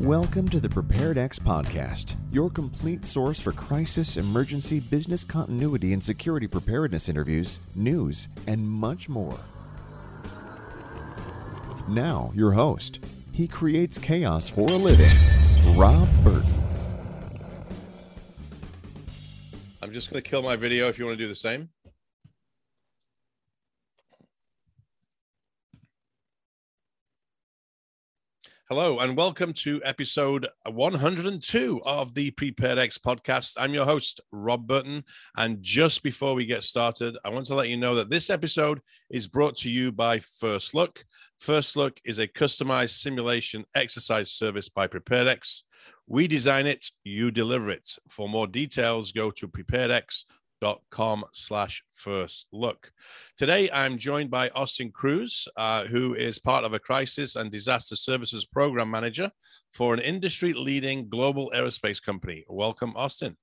[0.00, 6.04] Welcome to the Prepared X podcast, your complete source for crisis, emergency, business continuity, and
[6.04, 9.38] security preparedness interviews, news, and much more.
[11.88, 13.02] Now, your host.
[13.32, 15.10] He creates chaos for a living,
[15.74, 16.62] Rob Burton.
[19.80, 21.70] I'm just going to kill my video if you want to do the same.
[28.68, 33.54] Hello, and welcome to episode 102 of the Prepared X podcast.
[33.56, 35.04] I'm your host, Rob Burton.
[35.36, 38.80] And just before we get started, I want to let you know that this episode
[39.08, 41.04] is brought to you by First Look.
[41.38, 45.62] First Look is a customized simulation exercise service by PreparedX.
[46.08, 47.88] We design it, you deliver it.
[48.08, 52.90] For more details, go to preparedx.com dot com slash first look.
[53.36, 57.96] Today i'm joined by austin cruz uh, who is part of a crisis and disaster
[57.96, 59.30] services program manager
[59.70, 62.44] for an industry leading global aerospace company.
[62.48, 63.36] Welcome austin.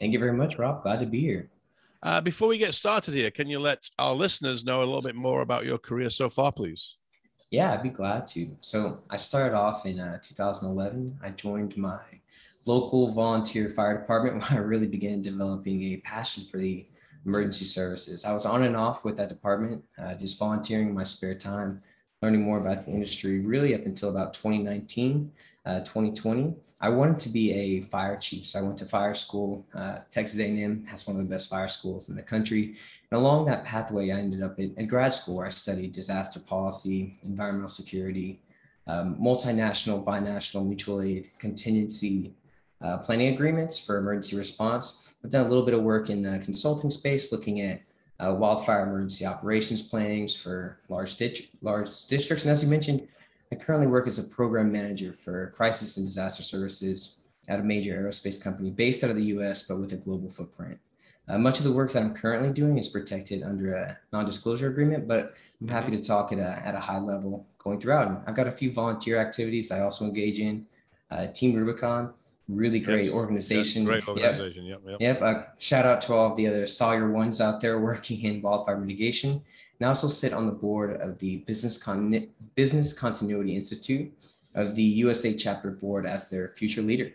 [0.00, 0.82] Thank you very much rob.
[0.82, 1.50] Glad to be here.
[2.02, 5.16] Uh, before we get started here can you let our listeners know a little bit
[5.16, 6.96] more about your career so far please?
[7.50, 8.56] Yeah i'd be glad to.
[8.60, 12.00] So i started off in uh, 2011 i joined my
[12.68, 16.86] local volunteer fire department when I really began developing a passion for the
[17.24, 18.24] emergency services.
[18.24, 21.82] I was on and off with that department, uh, just volunteering in my spare time,
[22.22, 25.32] learning more about the industry, really up until about 2019,
[25.64, 26.54] uh, 2020.
[26.80, 29.66] I wanted to be a fire chief, so I went to fire school.
[29.74, 32.76] Uh, Texas A&M has one of the best fire schools in the country,
[33.10, 37.18] and along that pathway, I ended up at, grad school where I studied disaster policy,
[37.24, 38.40] environmental security,
[38.86, 42.34] um, multinational, binational, mutual aid, contingency
[42.80, 45.14] uh, planning agreements for emergency response.
[45.24, 47.80] I've done a little bit of work in the consulting space, looking at
[48.20, 52.44] uh, wildfire emergency operations plannings for large, dit- large districts.
[52.44, 53.06] And as you mentioned,
[53.52, 57.16] I currently work as a program manager for crisis and disaster services
[57.48, 60.78] at a major aerospace company based out of the US, but with a global footprint.
[61.28, 65.06] Uh, much of the work that I'm currently doing is protected under a non-disclosure agreement,
[65.06, 68.08] but I'm happy to talk at a, at a high level going throughout.
[68.08, 70.66] And I've got a few volunteer activities I also engage in.
[71.10, 72.12] Uh, Team Rubicon,
[72.48, 73.12] really great yes.
[73.12, 73.82] organization.
[73.82, 74.64] Yes, great organization.
[74.64, 74.80] Yep.
[74.86, 75.00] Yep.
[75.00, 75.22] yep.
[75.22, 78.78] Uh, shout out to all of the other Sawyer ones out there working in wildfire
[78.78, 79.30] mitigation.
[79.30, 84.12] And I also sit on the board of the Business, Con- Business Continuity Institute
[84.54, 87.12] of the USA chapter board as their future leader.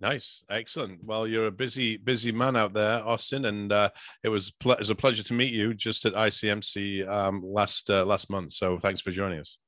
[0.00, 1.04] Nice, excellent.
[1.04, 3.90] Well, you're a busy, busy man out there, Austin, and uh,
[4.24, 7.90] it was ple- it was a pleasure to meet you just at ICMC um, last
[7.90, 8.52] uh, last month.
[8.52, 9.58] So thanks for joining us.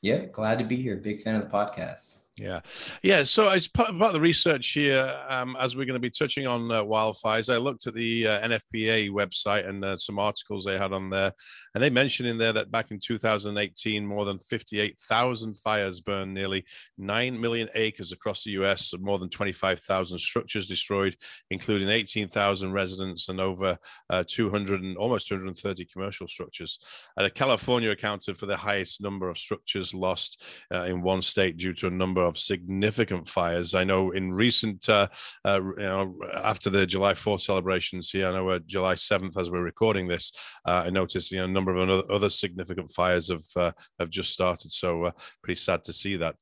[0.00, 0.96] Yeah, glad to be here.
[0.96, 2.21] Big fan of the podcast.
[2.38, 2.60] Yeah,
[3.02, 3.24] yeah.
[3.24, 6.72] So as part of the research here, um, as we're going to be touching on
[6.72, 10.94] uh, wildfires, I looked at the uh, NFPA website and uh, some articles they had
[10.94, 11.34] on there,
[11.74, 16.64] and they mentioned in there that back in 2018, more than 58,000 fires burned nearly
[16.96, 18.94] 9 million acres across the U.S.
[18.98, 21.14] more than 25,000 structures destroyed,
[21.50, 23.76] including 18,000 residents and over
[24.08, 26.78] uh, 200 and almost 230 commercial structures.
[27.18, 30.42] And California accounted for the highest number of structures lost
[30.72, 33.74] uh, in one state due to a number of significant fires.
[33.74, 35.08] I know in recent, uh,
[35.44, 39.50] uh, you know, after the July 4th celebrations here, I know uh, July 7th, as
[39.50, 40.32] we're recording this,
[40.66, 44.30] uh, I noticed you know a number of other, significant fires have uh, have just
[44.32, 44.72] started.
[44.72, 45.10] So uh,
[45.42, 46.36] pretty sad to see that.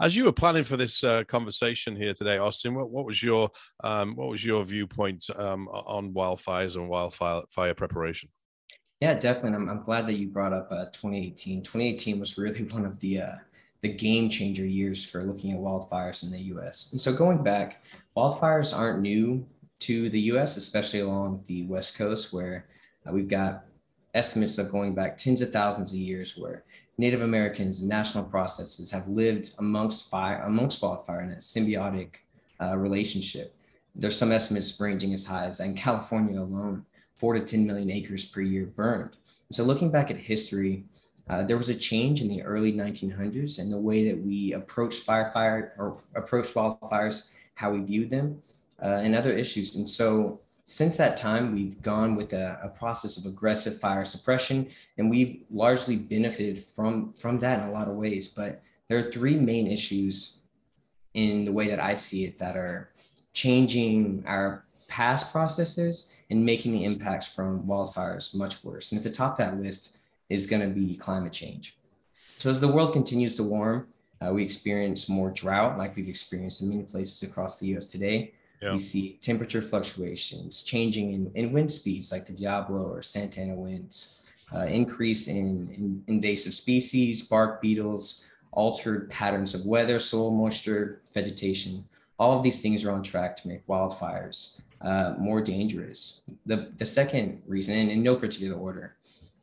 [0.00, 3.50] as you were planning for this conversation here today, Austin, what, what was your
[3.84, 8.28] um, what was your viewpoint um, on wildfires and wildfire fire preparation?
[9.00, 9.56] Yeah, definitely.
[9.56, 11.62] I'm, I'm glad that you brought up uh, 2018.
[11.62, 13.34] 2018 was really one of the uh,
[13.82, 16.88] the game changer years for looking at wildfires in the US.
[16.92, 17.84] And so going back,
[18.16, 19.46] wildfires aren't new
[19.80, 22.66] to the US, especially along the West Coast, where
[23.06, 23.64] uh, we've got
[24.14, 26.64] estimates of going back tens of thousands of years where
[26.98, 32.16] Native Americans and national processes have lived amongst fire, amongst wildfire in a symbiotic
[32.62, 33.54] uh, relationship.
[33.94, 36.84] There's some estimates ranging as high as in California alone,
[37.18, 39.16] four to 10 million acres per year burned.
[39.50, 40.84] So looking back at history,
[41.28, 45.06] uh, there was a change in the early 1900s in the way that we approached
[45.06, 48.40] firefight or approached wildfires, how we viewed them,
[48.82, 49.74] uh, and other issues.
[49.74, 54.68] And so since that time, we've gone with a, a, process of aggressive fire suppression,
[54.98, 58.28] and we've largely benefited from, from that in a lot of ways.
[58.28, 60.38] But there are three main issues
[61.14, 62.90] in the way that I see it that are
[63.32, 68.92] changing our past processes and making the impacts from wildfires much worse.
[68.92, 69.96] And at the top of that list
[70.28, 71.76] is going to be climate change.
[72.38, 73.88] So as the world continues to warm,
[74.20, 77.86] uh, we experience more drought, like we've experienced in many places across the U.S.
[77.86, 78.32] today.
[78.62, 78.72] Yeah.
[78.72, 83.54] We see temperature fluctuations, changing in, in wind speeds, like the Diablo or Santa Ana
[83.54, 91.02] winds, uh, increase in, in invasive species, bark beetles, altered patterns of weather, soil moisture,
[91.12, 91.84] vegetation.
[92.18, 96.22] All of these things are on track to make wildfires uh, more dangerous.
[96.46, 98.96] The, the second reason, and in no particular order,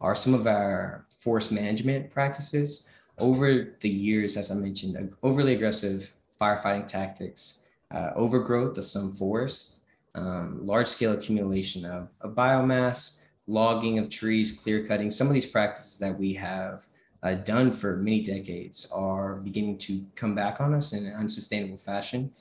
[0.04, 2.90] are some of our forest management practices.
[3.18, 7.60] Over the years, as I mentioned, overly aggressive firefighting tactics,
[7.92, 9.80] uh, overgrowth of some forests,
[10.16, 13.16] um, large scale accumulation of, of, biomass,
[13.48, 15.10] logging of trees, clear cutting.
[15.10, 16.88] Some of these practices that we have
[17.24, 21.78] uh, done for many decades are beginning to come back on us in an unsustainable
[21.78, 22.32] fashion.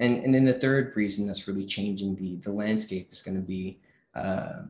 [0.00, 3.42] And, and then the third reason that's really changing the, the landscape is going to
[3.42, 3.78] be
[4.14, 4.62] uh,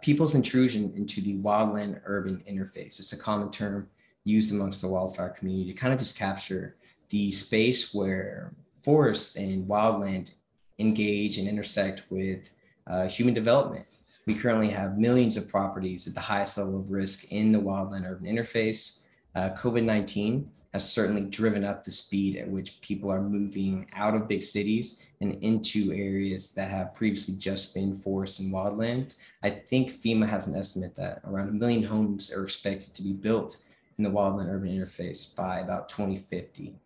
[0.00, 2.98] people's intrusion into the wildland urban interface.
[2.98, 3.88] It's a common term
[4.24, 6.76] used amongst the wildfire community to kind of just capture
[7.10, 10.30] the space where forests and wildland
[10.78, 12.50] engage and intersect with
[12.86, 13.86] uh, human development.
[14.26, 18.08] We currently have millions of properties at the highest level of risk in the wildland
[18.08, 19.00] urban interface.
[19.34, 24.14] Uh, COVID 19 has certainly driven up the speed at which people are moving out
[24.14, 29.16] of big cities and into areas that have previously just been forest and wildland.
[29.42, 33.12] I think FEMA has an estimate that around a million homes are expected to be
[33.12, 33.58] built
[33.98, 36.78] in the wildland urban interface by about 2050.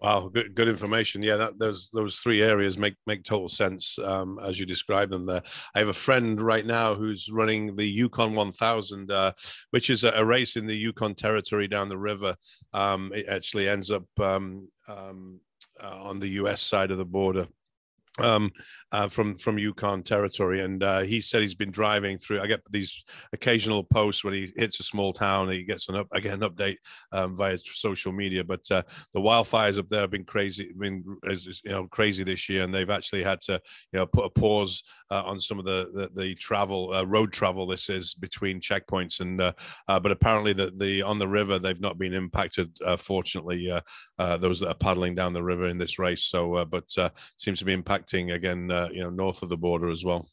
[0.00, 1.22] Wow, good, good information.
[1.22, 5.26] Yeah, that, those those three areas make make total sense um, as you describe them
[5.26, 5.42] there.
[5.74, 9.32] I have a friend right now who's running the Yukon 1000, uh,
[9.70, 12.36] which is a, a, race in the Yukon territory down the river.
[12.72, 15.40] Um, it actually ends up um, um
[15.82, 16.62] uh, on the U.S.
[16.62, 17.48] side of the border
[18.20, 18.50] um,
[18.90, 22.40] uh, from from Yukon territory, and uh, he said he's been driving through.
[22.40, 26.08] I get these occasional posts when he hits a small town, he gets an up
[26.12, 26.76] again an update
[27.12, 28.44] um, via social media.
[28.44, 28.82] But uh,
[29.12, 32.88] the wildfires up there have been crazy, been you know crazy this year, and they've
[32.88, 33.60] actually had to
[33.92, 37.32] you know put a pause uh, on some of the the, the travel uh, road
[37.32, 37.66] travel.
[37.66, 39.52] This is between checkpoints, and uh,
[39.86, 42.74] but apparently the the on the river they've not been impacted.
[42.98, 43.70] fortunately,
[44.18, 46.24] those that are paddling down the river in this race.
[46.24, 46.90] So, but
[47.36, 47.74] seems to be
[48.12, 50.28] again uh, you know north of the border as well?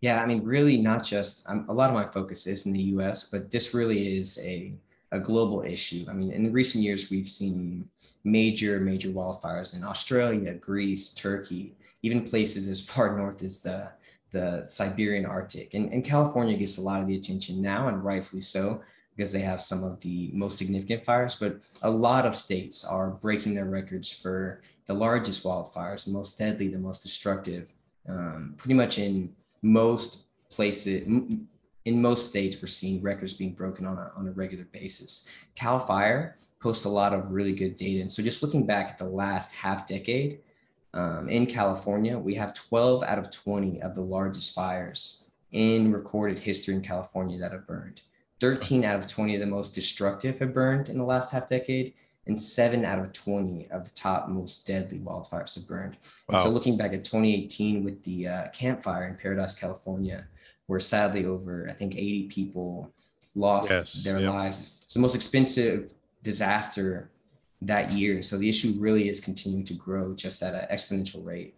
[0.00, 2.82] Yeah, I mean, really, not just um, a lot of my focus is in the
[2.96, 4.74] U.S., but this really is a
[5.12, 6.04] a global issue.
[6.08, 7.88] I mean, in recent years, we've seen
[8.24, 13.88] major, major wildfires in Australia, Greece, Turkey, even places as far north as the
[14.32, 15.74] the Siberian Arctic.
[15.74, 18.80] And, and California gets a lot of the attention now, and rightfully so,
[19.16, 21.36] because they have some of the most significant fires.
[21.36, 26.38] But a lot of states are breaking their records for the largest wildfires, the most
[26.38, 27.72] deadly, the most destructive
[28.08, 29.32] um, pretty much in
[29.62, 31.02] most places,
[31.84, 35.26] in most states, we're seeing records being broken on a, on a regular basis.
[35.54, 38.00] Cal Fire posts a lot of really good data.
[38.00, 40.40] And so just looking back at the last half decade
[40.94, 46.38] um, in California, we have 12 out of 20 of the largest fires in recorded
[46.38, 48.02] history in California that have burned.
[48.42, 51.94] 13 out of 20 of the most destructive have burned in the last half decade,
[52.26, 55.96] and seven out of 20 of the top most deadly wildfires have burned.
[56.28, 56.42] Wow.
[56.42, 60.26] So looking back at 2018 with the uh, Camp Fire in Paradise, California,
[60.66, 62.92] where sadly over, I think 80 people
[63.36, 64.32] lost yes, their yep.
[64.32, 64.72] lives.
[64.82, 65.94] It's the most expensive
[66.24, 67.12] disaster
[67.60, 68.24] that year.
[68.24, 71.54] So the issue really is continuing to grow just at an exponential rate.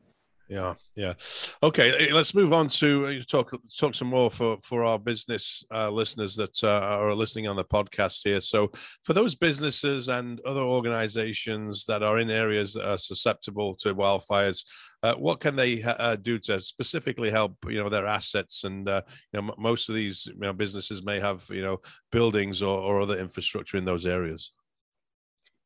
[0.46, 1.14] Yeah, yeah.
[1.62, 5.64] Okay, eh, let's move on to uh, talk talk some more for for our business
[5.72, 8.42] uh, listeners that uh, are listening on the podcast here.
[8.42, 8.70] So,
[9.04, 14.66] for those businesses and other organizations that are in areas that are susceptible to wildfires,
[15.02, 18.64] uh, what can they uh, do to specifically help you know their assets?
[18.64, 19.00] And uh,
[19.32, 21.80] you know, m- most of these you know businesses may have you know
[22.12, 24.52] buildings or, or other infrastructure in those areas.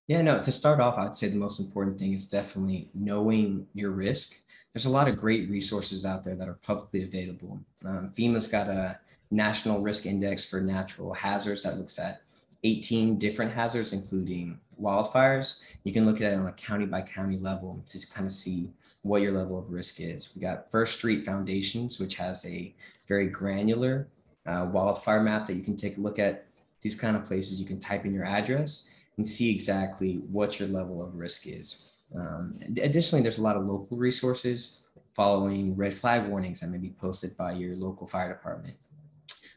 [0.07, 0.41] Yeah, no.
[0.41, 4.37] To start off, I'd say the most important thing is definitely knowing your risk
[4.79, 7.59] there's a lot of great resources out there that are publicly available.
[7.85, 8.97] Um, FEMA's got a
[9.33, 12.23] national risk index for natural hazards that looks at
[12.63, 15.63] 18 different hazards, including wildfires.
[15.83, 18.71] You can look at it on a county by county level to kind of see
[19.03, 20.31] what your level of risk is.
[20.37, 22.73] We got First Street Foundations, which has a
[23.09, 24.07] very granular
[24.47, 26.47] uh, wildfire map that you can take a look at.
[26.83, 30.69] These kind of places you can type in your address and see exactly what your
[30.69, 31.89] level of risk is.
[32.15, 36.91] Um, additionally, there's a lot of local resources following red flag warnings that may be
[36.91, 38.77] posted by your local fire department.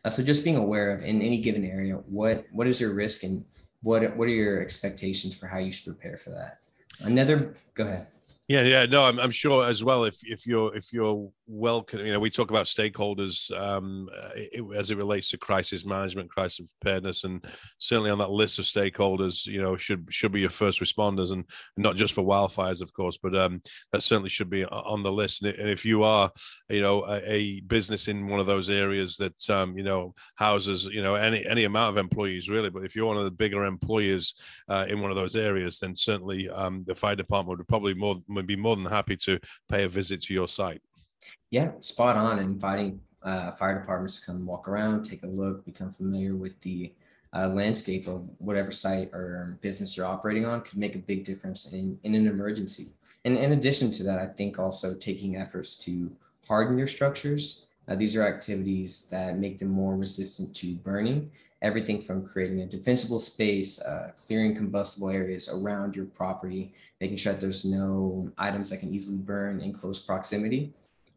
[0.03, 3.23] Uh, so just being aware of in any given area, what, what is your risk
[3.23, 3.45] and
[3.83, 6.59] what, what are your expectations for how you should prepare for that?
[7.01, 8.07] Another, go ahead.
[8.47, 10.03] Yeah, yeah, no, I'm, I'm sure as well.
[10.03, 14.89] If if you're if you're well, you know, we talk about stakeholders um, it, as
[14.89, 17.45] it relates to crisis management, crisis preparedness, and
[17.77, 21.43] certainly on that list of stakeholders, you know, should should be your first responders, and
[21.75, 25.43] not just for wildfires, of course, but um, that certainly should be on the list.
[25.43, 26.31] And if you are,
[26.69, 30.85] you know, a, a business in one of those areas that um, you know houses,
[30.85, 33.65] you know, any any amount of employees really, but if you're one of the bigger
[33.65, 34.35] employers
[34.69, 38.15] uh, in one of those areas, then certainly um, the fire department would probably more
[38.29, 40.81] would be more than happy to pay a visit to your site.
[41.51, 42.39] Yeah, spot on.
[42.39, 46.59] And Inviting uh, fire departments to come walk around, take a look, become familiar with
[46.61, 46.91] the
[47.33, 51.71] uh, landscape of whatever site or business you're operating on could make a big difference
[51.73, 52.87] in, in an emergency.
[53.25, 56.11] And in addition to that, I think also taking efforts to
[56.47, 57.67] harden your structures.
[57.87, 61.29] Uh, these are activities that make them more resistant to burning.
[61.61, 67.33] Everything from creating a defensible space, uh, clearing combustible areas around your property, making sure
[67.33, 70.73] that there's no items that can easily burn in close proximity,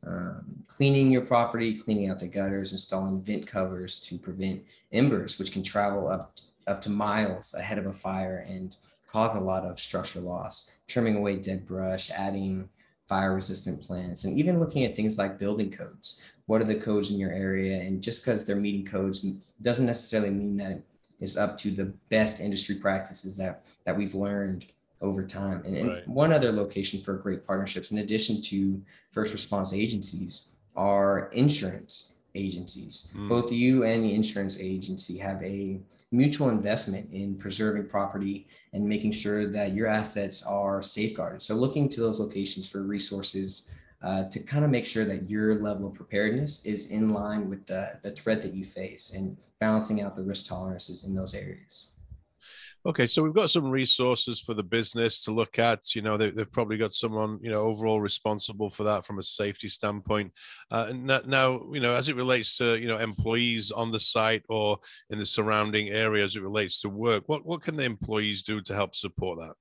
[0.07, 5.53] um, cleaning your property, cleaning out the gutters, installing vent covers to prevent embers, which
[5.53, 8.77] can travel up up to miles ahead of a fire and
[9.11, 10.71] cause a lot of structure loss.
[10.89, 12.69] Trimming away dead brush, adding
[13.09, 16.23] fire resistant plants, and even looking at things like building codes.
[16.47, 17.81] What are the codes in your area?
[17.81, 19.25] And just because they're meeting codes
[19.63, 20.83] doesn't necessarily mean that it
[21.21, 24.67] is up to the best industry practices that that we've learned
[25.05, 25.63] over time.
[25.65, 28.83] And, and one other location for great partnerships, in addition to
[29.13, 33.13] first response agencies, are insurance agencies.
[33.17, 33.29] Mm.
[33.29, 35.81] Both you and the insurance agency have a
[36.11, 41.43] mutual investment in preserving property and making sure that your assets are safeguarded.
[41.43, 43.65] So, looking to those locations for resources
[44.03, 47.65] uh, to kind of make sure that your level of preparedness is in line with
[47.67, 51.91] the, the threat that you face and balancing out the risk tolerances in those areas.
[52.87, 55.95] Okay, so we've got some resources for the business to look at.
[55.95, 59.23] You know, they, have probably got someone, you know, overall responsible for that from a
[59.23, 60.31] safety standpoint.
[60.71, 64.77] Uh, now, you know, as it relates to, you know, employees on the site or
[65.09, 68.61] in the surrounding area as it relates to work, what, what can the employees do
[68.61, 69.55] to help support that?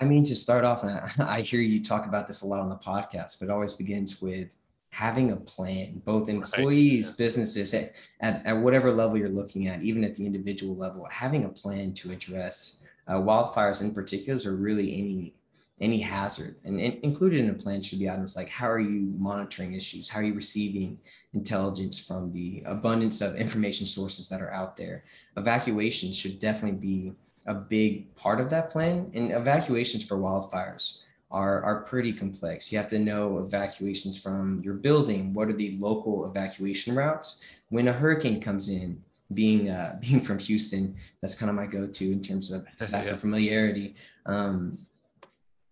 [0.00, 2.68] I mean, to start off, and I hear you talk about this a lot on
[2.68, 4.48] the podcast, but it always begins with
[4.90, 7.18] having a plan, both employees, right.
[7.18, 11.44] businesses, at, at, at, whatever level you're looking at, even at the individual level, having
[11.44, 15.34] a plan to address uh, wildfires in particular are really any
[15.80, 16.56] any hazard.
[16.64, 20.10] And, and included in a plan should be items like how are you monitoring issues?
[20.10, 20.98] How are you receiving
[21.32, 25.04] intelligence from the abundance of information sources that are out there?
[25.38, 27.12] Evacuations should definitely be
[27.46, 29.10] a big part of that plan.
[29.14, 30.98] And evacuations for wildfires
[31.30, 32.72] are, are pretty complex.
[32.72, 35.32] You have to know evacuations from your building.
[35.32, 37.42] What are the local evacuation routes?
[37.68, 42.12] When a hurricane comes in, being uh, being from Houston, that's kind of my go-to
[42.12, 43.18] in terms of disaster yeah.
[43.18, 43.94] familiarity.
[44.26, 44.78] Um,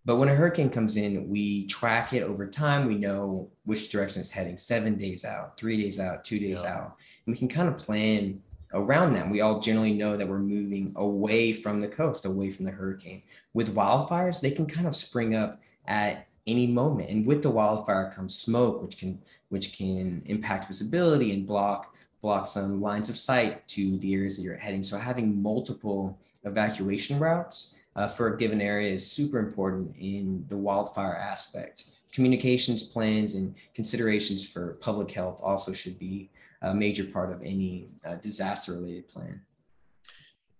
[0.05, 2.87] but when a hurricane comes in, we track it over time.
[2.87, 6.77] We know which direction it's heading, seven days out, three days out, two days yeah.
[6.77, 6.95] out.
[7.25, 8.41] And we can kind of plan
[8.73, 9.29] around them.
[9.29, 13.23] We all generally know that we're moving away from the coast, away from the hurricane.
[13.53, 17.09] With wildfires, they can kind of spring up at any moment.
[17.09, 22.45] And with the wildfire comes smoke, which can which can impact visibility and block block
[22.45, 24.83] some lines of sight to the areas that you're heading.
[24.83, 30.57] So having multiple evacuation routes uh, for a given area is super important in the
[30.57, 31.85] wildfire aspect.
[32.11, 36.29] Communications plans and considerations for public health also should be
[36.63, 39.39] a major part of any uh, disaster related plan.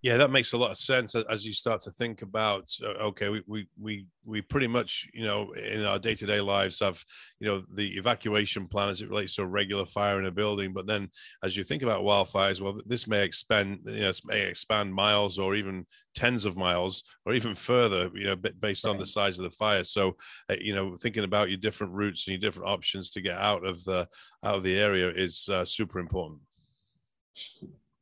[0.01, 2.69] Yeah, that makes a lot of sense as you start to think about.
[2.81, 6.39] Uh, okay, we we we we pretty much, you know, in our day to day
[6.39, 7.03] lives have,
[7.41, 10.71] you know, the evacuation plan as it relates to a regular fire in a building.
[10.71, 11.09] But then,
[11.43, 15.53] as you think about wildfires, well, this may expand, you know, may expand miles or
[15.53, 18.91] even tens of miles or even further, you know, based right.
[18.91, 19.83] on the size of the fire.
[19.83, 20.15] So,
[20.49, 23.65] uh, you know, thinking about your different routes and your different options to get out
[23.65, 24.07] of the
[24.45, 26.39] out of the area is uh, super important.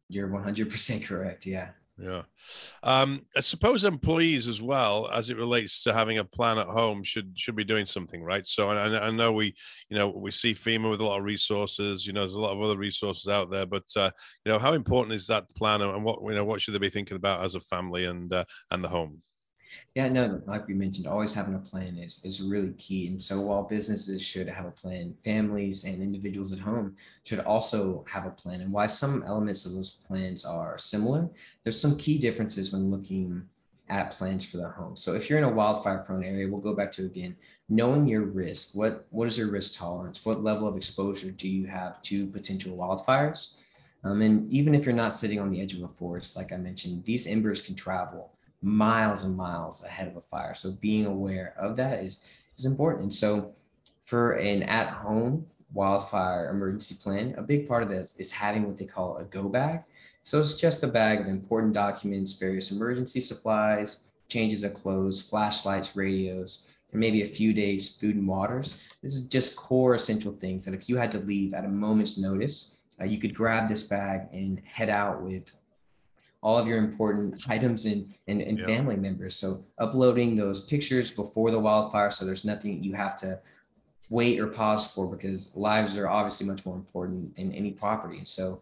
[0.10, 1.48] You're 100% correct.
[1.48, 1.70] Yeah.
[2.00, 2.24] Yeah.
[2.84, 7.04] Um, I suppose employees as well, as it relates to having a plan at home,
[7.04, 8.46] should should be doing something, right?
[8.46, 9.56] So I, I know we,
[9.90, 12.06] you know, we see FEMA with a lot of resources.
[12.06, 14.12] You know, there's a lot of other resources out there, but uh,
[14.46, 16.90] you know, how important is that plan, and what you know, what should they be
[16.90, 19.24] thinking about as a family and uh, and the home?
[19.96, 23.08] Yeah, no, like we mentioned, always having a plan is is really key.
[23.08, 28.06] And so while businesses should have a plan, families and individuals at home should also
[28.10, 28.62] have a plan.
[28.62, 31.30] And why some elements of those plans are similar,
[31.64, 33.48] there's some key differences when looking
[33.90, 34.96] at plans for the home.
[34.96, 37.36] So if you're in a wildfire prone area, we'll go back to again,
[37.70, 38.76] knowing your risk.
[38.76, 40.26] What what is your risk tolerance?
[40.26, 43.54] What level of exposure do you have to potential wildfires?
[44.04, 46.58] Um, and even if you're not sitting on the edge of a forest, like I
[46.58, 50.56] mentioned, these embers can travel miles and miles ahead of a fire.
[50.56, 52.26] So being aware of that is
[52.58, 53.04] is important.
[53.04, 53.54] And so
[54.04, 58.86] for an at-home wildfire emergency plan, a big part of this is having what they
[58.86, 59.84] call a go bag.
[60.22, 65.96] So it's just a bag of important documents, various emergency supplies, changes of clothes, flashlights,
[65.96, 68.82] radios, and maybe a few days food and waters.
[69.04, 72.18] This is just core essential things that if you had to leave at a moment's
[72.18, 75.56] notice, uh, you could grab this bag and head out with
[76.42, 78.66] all of your important items and, and, and yeah.
[78.66, 79.36] family members.
[79.36, 83.40] So uploading those pictures before the wildfire, so there's nothing you have to
[84.10, 88.22] wait or pause for because lives are obviously much more important than any property.
[88.24, 88.62] So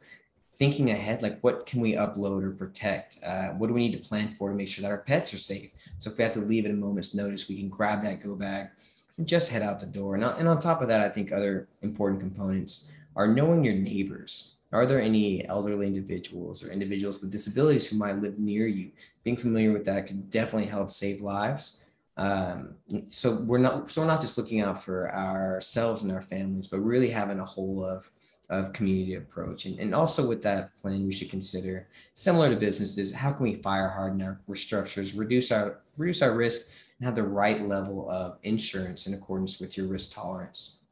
[0.58, 3.20] thinking ahead, like what can we upload or protect?
[3.24, 5.38] Uh, what do we need to plan for to make sure that our pets are
[5.38, 5.72] safe?
[6.00, 8.36] So if we have to leave at a moment's notice, we can grab that go
[8.36, 8.70] bag
[9.18, 10.16] and just head out the door.
[10.16, 14.55] And, and on top of that, I think other important components are knowing your neighbors.
[14.76, 18.92] Are there any elderly individuals or individuals with disabilities who might live near you?
[19.24, 21.86] Being familiar with that can definitely help save lives.
[22.18, 22.76] Um,
[23.10, 26.80] so we're not so we're not just looking out for ourselves and our families, but
[26.80, 28.10] really having a whole of
[28.50, 29.66] of community approach.
[29.66, 33.56] And, and also with that plan, we should consider similar to businesses, how can we
[33.56, 38.38] fire harden our structures, reduce our reduce our risk, and have the right level of
[38.44, 40.85] insurance in accordance with your risk tolerance.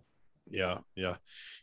[0.50, 1.16] Yeah, yeah,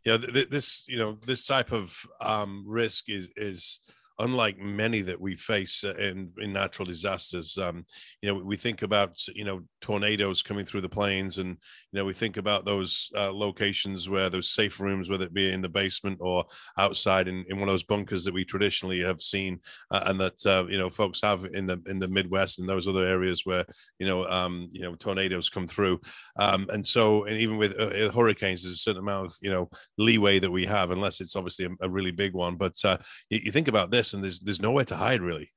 [0.04, 0.16] yeah.
[0.16, 3.80] This you know this type of um, risk is is
[4.20, 7.58] unlike many that we face uh, in, in natural disasters.
[7.58, 7.84] Um,
[8.22, 12.04] you know, we think about you know tornadoes coming through the plains, and you know
[12.04, 15.68] we think about those uh, locations where those safe rooms, whether it be in the
[15.68, 16.44] basement or
[16.78, 19.58] outside in, in one of those bunkers that we traditionally have seen,
[19.90, 22.86] uh, and that uh, you know folks have in the in the Midwest and those
[22.86, 23.64] other areas where
[23.98, 26.00] you know um, you know tornadoes come through,
[26.38, 29.68] um, and so and even with uh, hurricanes, there's a certain amount of you know
[29.98, 32.56] leeway that we have, unless it's obviously a, a really big one.
[32.56, 32.98] But uh,
[33.30, 35.52] you, you think about this and there's there's nowhere to hide really.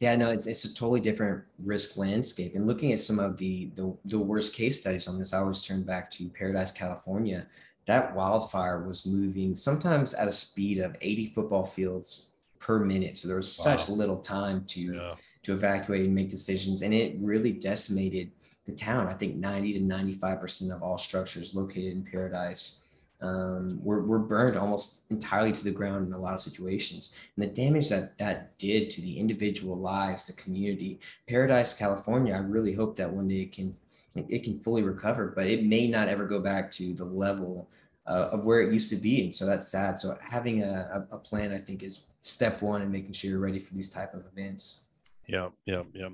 [0.00, 2.54] Yeah, no, it's it's a totally different risk landscape.
[2.54, 5.62] And looking at some of the the, the worst case studies on this, I always
[5.62, 7.46] turn back to Paradise, California.
[7.86, 13.18] That wildfire was moving sometimes at a speed of 80 football fields per minute.
[13.18, 13.76] So there was wow.
[13.76, 15.14] such little time to yeah.
[15.42, 18.30] to evacuate and make decisions, and it really decimated
[18.66, 19.06] the town.
[19.06, 22.80] I think 90 to 95 percent of all structures located in Paradise
[23.20, 27.14] um, were, were burned almost entirely to the ground in a lot of situations.
[27.36, 32.38] And the damage that that did to the individual lives, the community, Paradise, California, I
[32.38, 33.74] really hope that one day it can
[34.14, 37.68] it can fully recover, but it may not ever go back to the level
[38.06, 39.24] uh, of where it used to be.
[39.24, 39.98] And so that's sad.
[39.98, 43.58] So having a, a plan, I think, is step one in making sure you're ready
[43.58, 44.83] for these type of events.
[45.26, 46.08] Yeah, yeah, yeah.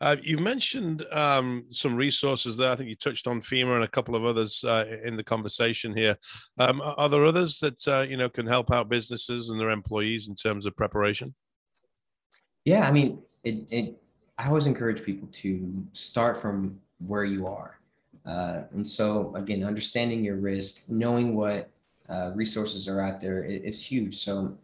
[0.00, 2.72] Uh, you mentioned um, some resources there.
[2.72, 5.96] I think you touched on FEMA and a couple of others uh, in the conversation
[5.96, 6.16] here.
[6.58, 10.28] Um, are there others that uh, you know can help out businesses and their employees
[10.28, 11.34] in terms of preparation?
[12.64, 14.02] Yeah, I mean, it, it
[14.38, 17.78] I always encourage people to start from where you are,
[18.26, 21.70] uh, and so again, understanding your risk, knowing what
[22.08, 24.16] uh, resources are out there is huge.
[24.16, 24.56] So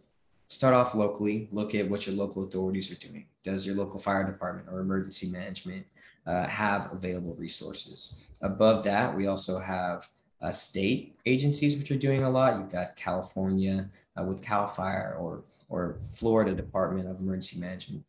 [0.54, 3.26] start off locally, look at what your local authorities are doing.
[3.42, 5.84] Does your local fire department or emergency management
[6.26, 8.14] uh, have available resources?
[8.40, 10.08] Above that, we also have
[10.40, 12.56] uh, state agencies which are doing a lot.
[12.58, 18.04] You've got California uh, with CAL FIRE or, or Florida Department of Emergency Management,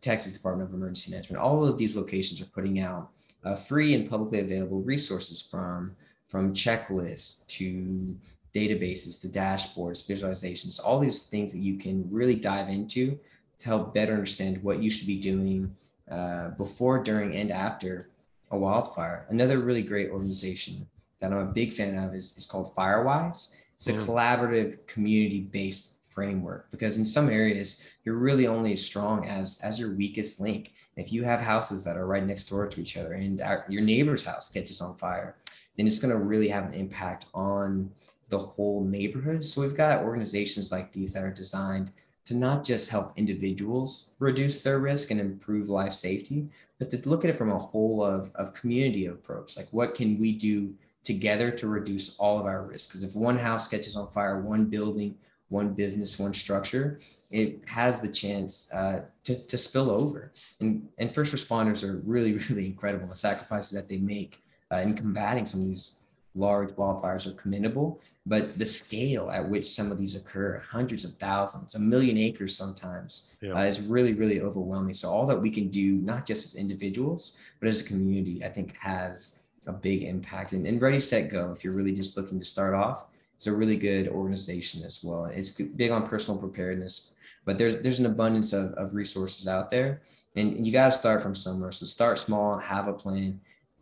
[0.00, 1.42] Texas Department of Emergency Management.
[1.42, 3.10] All of these locations are putting out
[3.44, 5.94] uh, free and publicly available resources from,
[6.28, 8.16] from checklists to
[8.54, 13.18] databases to dashboards, visualizations, all these things that you can really dive into
[13.58, 15.74] to help better understand what you should be doing
[16.10, 18.10] uh, before, during, and after
[18.50, 19.26] a wildfire.
[19.28, 20.86] Another really great organization
[21.20, 23.54] that I'm a big fan of is, is called Firewise.
[23.74, 24.04] It's a mm.
[24.04, 29.94] collaborative community-based framework because in some areas you're really only as strong as as your
[29.94, 30.72] weakest link.
[30.96, 33.82] If you have houses that are right next door to each other and our, your
[33.82, 35.36] neighbor's house catches on fire,
[35.76, 37.90] then it's going to really have an impact on
[38.30, 39.44] the whole neighborhood.
[39.44, 41.92] So we've got organizations like these that are designed
[42.24, 47.24] to not just help individuals reduce their risk and improve life safety, but to look
[47.24, 49.56] at it from a whole of, of community approach.
[49.56, 52.88] Like what can we do together to reduce all of our risk?
[52.88, 55.16] Because if one house catches on fire, one building,
[55.48, 60.32] one business, one structure, it has the chance uh, to, to spill over.
[60.60, 63.08] And, and first responders are really, really incredible.
[63.08, 65.96] The sacrifices that they make uh, in combating some of these
[66.34, 71.14] large wildfires are commendable, but the scale at which some of these occur, hundreds of
[71.14, 73.52] thousands, a million acres sometimes, yeah.
[73.52, 74.94] uh, is really, really overwhelming.
[74.94, 78.48] So all that we can do, not just as individuals, but as a community, I
[78.48, 80.52] think has a big impact.
[80.52, 83.52] And, and Ready, Set, Go, if you're really just looking to start off, it's a
[83.52, 85.24] really good organization as well.
[85.24, 87.12] It's big on personal preparedness,
[87.44, 90.02] but there's there's an abundance of, of resources out there
[90.36, 93.40] and you got to start from somewhere so start small have a plan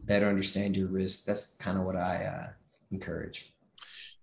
[0.08, 1.24] better understand your risk.
[1.24, 2.48] That's kind of what i uh,
[2.90, 3.52] encourage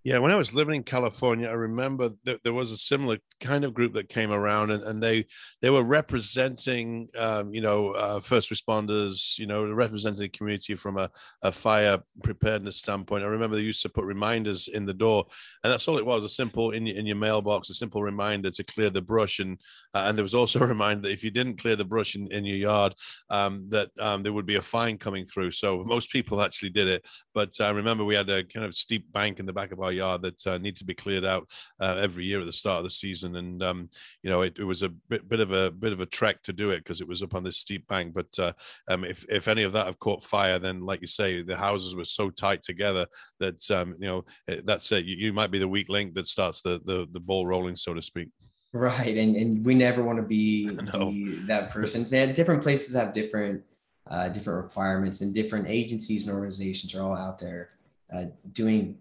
[0.06, 3.66] yeah, when I was living in California, I remember that there was a similar kind
[3.66, 5.26] of group that came around, and, and they
[5.64, 11.00] they were representing, um, you know, uh, first responders, you know, representing the community from
[11.00, 11.10] a,
[11.42, 13.24] a fire preparedness standpoint.
[13.24, 15.26] I remember they used to put reminders in the door,
[15.64, 18.92] and that's all it was—a simple in in your mailbox, a simple reminder to clear
[18.92, 19.60] the brush, and
[19.96, 22.32] uh, and there was also a reminder that if you didn't clear the brush in,
[22.32, 22.94] in your yard,
[23.32, 25.50] um, that um, there would be a fine coming through.
[25.50, 29.12] So most people actually did it, but I remember we had a kind of steep
[29.12, 31.98] bank in the back of our yard that uh, need to be cleared out uh,
[32.00, 33.36] every year at the start of the season.
[33.36, 33.90] And um,
[34.22, 36.54] you know, it, it, was a bit, bit of a bit of a trek to
[36.54, 38.14] do it because it was up on this steep bank.
[38.14, 38.54] But uh,
[38.88, 41.96] um, if if any of that have caught fire, then like you say, the houses
[41.96, 43.06] were so tight together
[43.40, 44.26] that um, you know
[44.64, 45.06] that's it.
[45.06, 47.94] You, you might be the weak link that starts the the, the ball rolling, so
[47.94, 48.30] to speak.
[48.74, 51.14] Right, and and we never want to be, no.
[51.48, 52.04] that person.
[52.34, 53.64] different places have different
[54.10, 57.70] uh, different requirements, and different agencies and organizations are all out there
[58.14, 58.98] uh, doing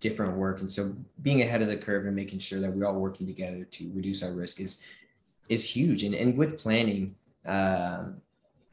[0.00, 0.60] different work.
[0.60, 3.64] And so being ahead of the curve and making sure that we're all working together
[3.64, 4.82] to reduce our risk is
[5.48, 6.04] is huge.
[6.04, 8.04] And, and with planning, uh,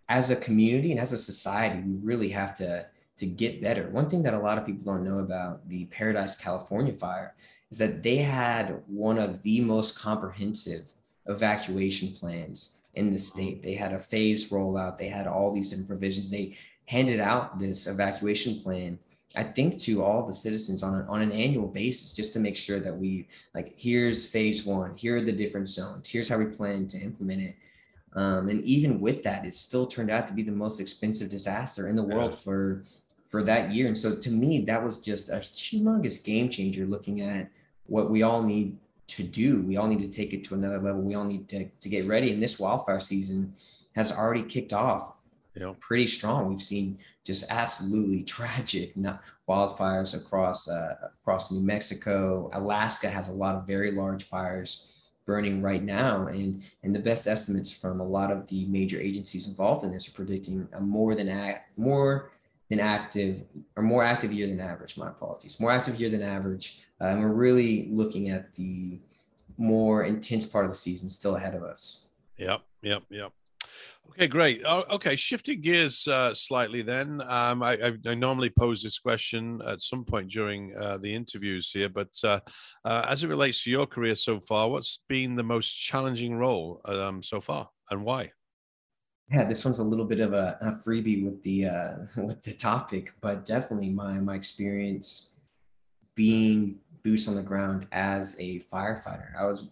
[0.10, 2.86] as a community and as a society, we really have to
[3.18, 3.90] to get better.
[3.90, 7.34] One thing that a lot of people don't know about the Paradise, California fire
[7.72, 10.92] is that they had one of the most comprehensive
[11.28, 13.64] evacuation plans in the state.
[13.64, 14.98] They had a phase rollout.
[14.98, 16.30] They had all these different provisions.
[16.30, 16.58] They
[16.88, 19.00] handed out this evacuation plan
[19.36, 22.56] I think to all the citizens on, a, on an annual basis, just to make
[22.56, 26.46] sure that we like, here's phase one, here are the different zones, here's how we
[26.46, 27.56] plan to implement it.
[28.14, 31.90] Um, and even with that, it still turned out to be the most expensive disaster
[31.90, 32.40] in the world yeah.
[32.40, 32.84] for
[33.28, 33.88] for that year.
[33.88, 37.50] And so to me, that was just a humongous game changer looking at
[37.88, 39.62] what we all need to do.
[39.62, 41.02] We all need to take it to another level.
[41.02, 42.32] We all need to, to get ready.
[42.32, 43.54] And this wildfire season
[43.96, 45.14] has already kicked off
[45.56, 46.50] you know, pretty strong.
[46.50, 48.94] We've seen just absolutely tragic
[49.50, 52.50] wildfires across uh, across New Mexico.
[52.54, 57.28] Alaska has a lot of very large fires burning right now, and and the best
[57.28, 61.16] estimates from a lot of the major agencies involved in this are predicting a more
[61.16, 62.32] than act more
[62.70, 63.44] than active
[63.76, 64.98] or more active year than average.
[64.98, 66.82] My apologies, more active year than average.
[67.00, 69.00] Uh, and we're really looking at the
[69.58, 72.08] more intense part of the season still ahead of us.
[72.38, 73.32] Yep, yep, yep.
[74.12, 74.62] Okay, great.
[74.66, 77.22] Oh, okay, shifting gears uh, slightly then.
[77.28, 81.70] Um, I, I, I, normally pose this question at some point during uh, the interviews
[81.72, 82.40] here, but uh,
[82.86, 86.80] uh as it relates to your career so far, what's been the most challenging role
[86.86, 88.32] um, so far and why?
[89.32, 92.54] Yeah, this one's a little bit of a, a freebie with the uh, with the
[92.54, 95.40] topic, but definitely my my experience
[96.16, 99.36] being boots on the ground as a firefighter.
[99.38, 99.66] I was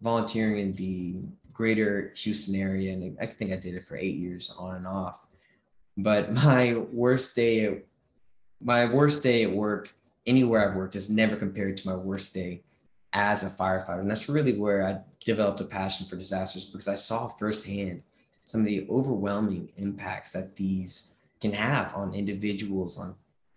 [0.00, 1.16] volunteering in the
[1.52, 5.26] greater Houston area, and I think I did it for eight years on and off.
[5.96, 7.82] But my worst day,
[8.60, 9.92] my worst day at work
[10.26, 12.62] anywhere I've worked is never compared to my worst day
[13.12, 16.94] as a firefighter, and that's really where I developed a passion for disasters because I
[16.94, 18.02] saw firsthand
[18.44, 21.08] some of the overwhelming impacts that these
[21.40, 23.14] can have on individuals, on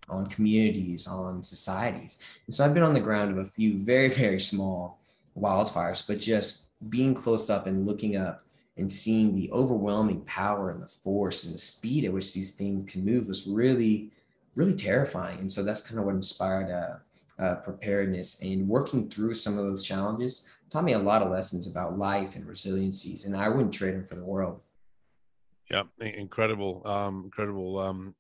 [0.10, 2.20] on communities, on societies.
[2.46, 5.00] And so I've been on the ground of a few very, very small
[5.38, 8.46] wildfires, but just being close up and looking up
[8.78, 12.92] and seeing the overwhelming power and the force and the speed at which these things
[12.92, 14.12] can move was really,
[14.56, 15.40] really terrifying.
[15.40, 19.66] And so that's kind of what inspired uh, uh, preparedness and working through some of
[19.66, 23.26] those challenges taught me a lot of lessons about life and resiliencies.
[23.26, 24.60] And I wouldn't trade them for the world.
[25.70, 28.16] Yeah, incredible, um, incredible um,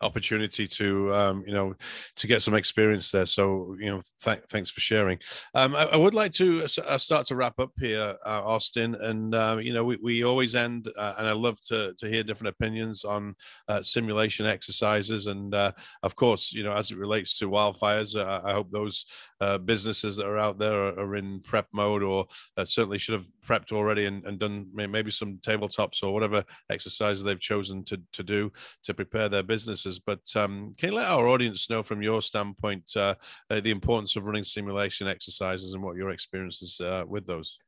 [0.00, 1.74] opportunity to um, you know
[2.16, 3.26] to get some experience there.
[3.26, 5.18] So you know, th- thanks for sharing.
[5.54, 8.94] Um, I, I, would like to uh, uh, start to wrap up here, uh, Austin,
[8.96, 12.22] and uh, you know we, we always end, uh, and I love to to hear
[12.22, 13.34] different opinions on
[13.82, 19.04] simulation exercises, and of course, you know, as it relates to wildfires, I hope those
[19.64, 22.26] businesses that are out there are, are in prep mode, or
[22.64, 27.40] certainly should have prepped already and, and done maybe some tabletops or whatever exercises they've
[27.40, 29.42] chosen to, to do to prepare their
[30.04, 33.14] But um, can you let our audience know from your standpoint uh,
[33.50, 37.58] uh, the importance of running simulation exercises and what your experiences uh, with those?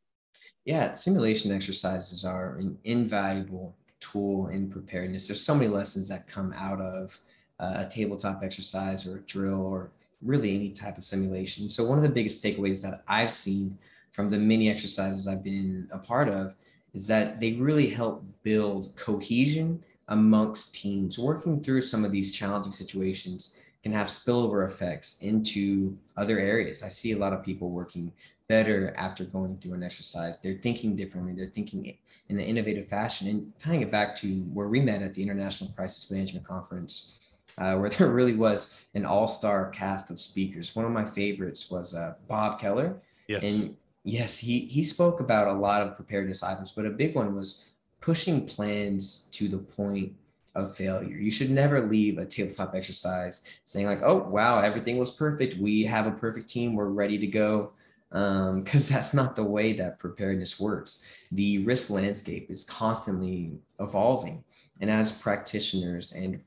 [0.64, 5.26] Yeah, simulation exercises are an invaluable tool in preparedness.
[5.26, 7.18] There's so many lessons that come out of
[7.60, 9.90] uh, a tabletop exercise or a drill or
[10.22, 11.68] really any type of simulation.
[11.68, 13.78] So one of the biggest takeaways that I've seen
[14.12, 16.54] from the many exercises I've been a part of
[16.94, 21.18] is that they really help build cohesion amongst teams.
[21.18, 26.82] Working through some of these challenging situations can have spillover effects into other areas.
[26.82, 28.12] I see a lot of people working
[28.48, 30.38] better after going through an exercise.
[30.38, 31.34] They're thinking differently.
[31.34, 31.94] They're thinking
[32.28, 33.28] in an innovative fashion.
[33.28, 37.20] And tying it back to where we met at the International Crisis Management Conference,
[37.58, 40.74] uh, where there really was an all-star cast of speakers.
[40.74, 42.96] One of my favorites was uh, Bob Keller.
[43.28, 43.44] Yes.
[43.44, 47.36] And yes, he he spoke about a lot of preparedness items, but a big one
[47.36, 47.64] was
[48.00, 50.12] pushing plans to the point
[50.54, 51.16] of failure.
[51.16, 55.56] You should never leave a tabletop exercise saying like, "Oh, wow, everything was perfect.
[55.56, 56.74] We have a perfect team.
[56.74, 57.72] We're ready to go."
[58.10, 61.04] Because um, that's not the way that preparedness works.
[61.32, 64.42] The risk landscape is constantly evolving,
[64.80, 66.40] and as practitioners and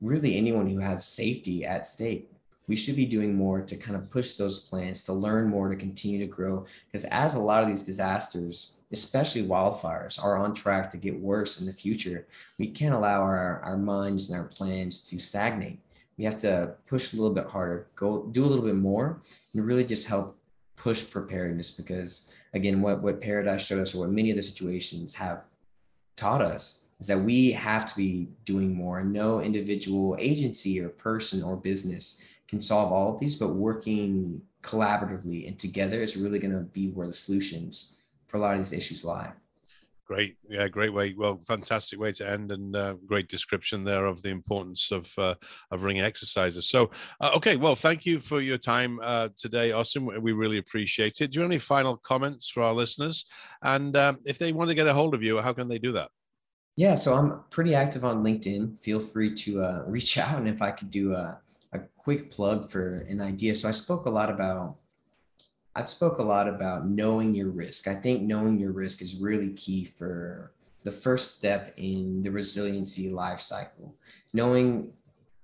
[0.00, 2.30] really anyone who has safety at stake,
[2.68, 5.76] we should be doing more to kind of push those plans to learn more to
[5.76, 6.64] continue to grow.
[6.86, 11.60] Because as a lot of these disasters especially wildfires, are on track to get worse
[11.60, 12.26] in the future,
[12.58, 15.80] we can't allow our, our minds and our plans to stagnate.
[16.18, 19.20] We have to push a little bit harder, go do a little bit more,
[19.52, 20.38] and really just help
[20.76, 21.70] push preparedness.
[21.70, 25.42] Because again, what, what Paradise showed us, or what many of the situations have
[26.14, 29.00] taught us, is that we have to be doing more.
[29.00, 34.40] And no individual agency or person or business can solve all of these, but working
[34.62, 38.58] collaboratively and together is really going to be where the solutions for a lot of
[38.58, 39.32] these issues lie.
[40.06, 41.14] Great, yeah, great way.
[41.18, 45.34] Well, fantastic way to end, and uh, great description there of the importance of uh,
[45.72, 46.68] of ring exercises.
[46.68, 50.06] So, uh, okay, well, thank you for your time uh, today, Austin.
[50.22, 51.32] We really appreciate it.
[51.32, 53.26] Do you have any final comments for our listeners?
[53.62, 55.90] And um, if they want to get a hold of you, how can they do
[55.92, 56.10] that?
[56.76, 58.80] Yeah, so I'm pretty active on LinkedIn.
[58.80, 61.36] Feel free to uh, reach out, and if I could do a,
[61.76, 63.54] a quick plug for an idea.
[63.54, 64.76] So I spoke a lot about
[65.74, 67.86] I spoke a lot about knowing your risk.
[67.86, 70.52] I think knowing your risk is really key for
[70.84, 73.94] the first step in the resiliency life cycle.
[74.32, 74.92] Knowing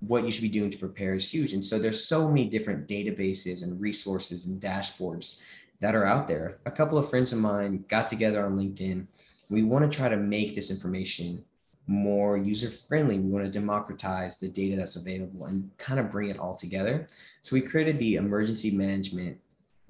[0.01, 1.53] what you should be doing to prepare is huge.
[1.53, 5.41] And so there's so many different databases and resources and dashboards
[5.81, 6.59] that are out there.
[6.65, 9.07] A couple of friends of mine got together on LinkedIn.
[9.51, 11.45] We want to try to make this information
[11.87, 13.19] more user friendly.
[13.19, 17.07] We want to democratize the data that's available and kind of bring it all together.
[17.43, 19.39] So we created the emergency management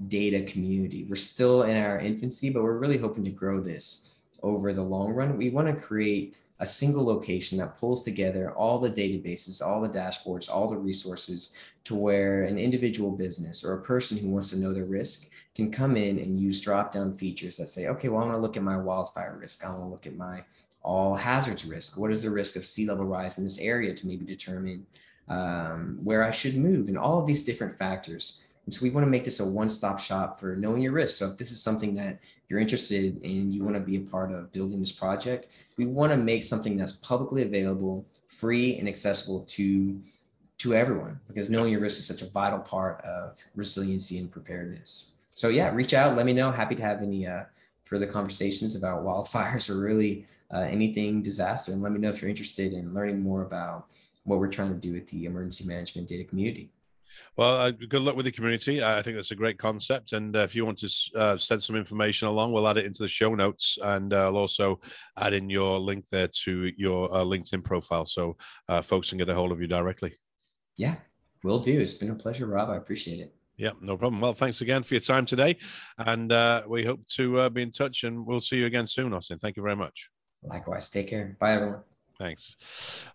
[0.08, 1.04] data community.
[1.04, 5.12] We're still in our infancy, but we're really hoping to grow this over the long
[5.12, 5.36] run.
[5.36, 9.88] We want to create a single location that pulls together all the databases, all the
[9.88, 14.58] dashboards, all the resources to where an individual business or a person who wants to
[14.58, 18.22] know their risk can come in and use drop down features that say, okay, well,
[18.22, 19.64] I want to look at my wildfire risk.
[19.64, 20.44] I want to look at my
[20.82, 21.98] all hazards risk.
[21.98, 24.86] What is the risk of sea level rise in this area to maybe determine
[25.28, 29.04] um, where I should move and all of these different factors and so we want
[29.04, 31.16] to make this a one-stop shop for knowing your risk.
[31.16, 34.32] So if this is something that you're interested in, you want to be a part
[34.32, 39.40] of building this project, we want to make something that's publicly available, free and accessible
[39.48, 40.00] to
[40.58, 45.10] to everyone because knowing your risk is such a vital part of resiliency and preparedness.
[45.34, 46.52] So yeah, reach out, let me know.
[46.52, 47.44] Happy to have any uh,
[47.82, 51.72] further conversations about wildfires or really uh, anything disaster.
[51.72, 53.86] And let me know if you're interested in learning more about
[54.24, 56.70] what we're trying to do with the emergency management data community.
[57.36, 58.82] Well, uh, good luck with the community.
[58.82, 60.12] I think that's a great concept.
[60.12, 63.02] And uh, if you want to uh, send some information along, we'll add it into
[63.02, 63.78] the show notes.
[63.82, 64.80] And uh, I'll also
[65.18, 68.36] add in your link there to your uh, LinkedIn profile so
[68.68, 70.18] uh, folks can get a hold of you directly.
[70.76, 70.96] Yeah,
[71.42, 71.80] will do.
[71.80, 72.70] It's been a pleasure, Rob.
[72.70, 73.34] I appreciate it.
[73.56, 74.20] Yeah, no problem.
[74.20, 75.56] Well, thanks again for your time today.
[75.98, 76.30] And
[76.68, 79.38] we hope to be in touch and we'll see you again soon, Austin.
[79.38, 80.08] Thank you very much.
[80.42, 80.90] Likewise.
[80.90, 81.36] Take care.
[81.38, 81.80] Bye, everyone.
[82.18, 82.56] Thanks.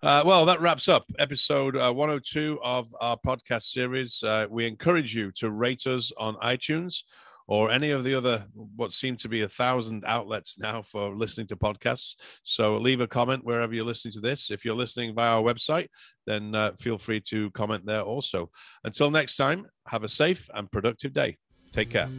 [0.03, 4.21] Uh, well, that wraps up episode uh, 102 of our podcast series.
[4.23, 7.03] Uh, we encourage you to rate us on iTunes
[7.47, 11.47] or any of the other what seem to be a thousand outlets now for listening
[11.47, 12.15] to podcasts.
[12.43, 14.51] So leave a comment wherever you're listening to this.
[14.51, 15.87] If you're listening via our website,
[16.25, 18.49] then uh, feel free to comment there also.
[18.83, 21.37] Until next time, have a safe and productive day.
[21.71, 22.09] Take care.